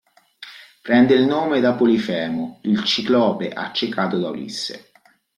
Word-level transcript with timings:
Prende 0.81 1.13
il 1.13 1.25
nome 1.27 1.59
da 1.59 1.73
Polifemo, 1.75 2.57
il 2.63 2.83
ciclope 2.85 3.49
accecato 3.49 4.17
da 4.17 4.29
Ulisse. 4.31 4.89